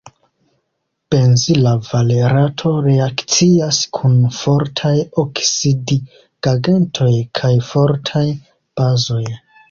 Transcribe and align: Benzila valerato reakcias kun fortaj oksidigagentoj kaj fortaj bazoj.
Benzila 1.15 1.73
valerato 1.87 2.71
reakcias 2.85 3.81
kun 3.97 4.15
fortaj 4.37 4.93
oksidigagentoj 5.25 7.11
kaj 7.41 7.51
fortaj 7.69 8.23
bazoj. 8.81 9.23